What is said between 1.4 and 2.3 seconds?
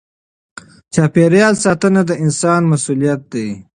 ساتنه د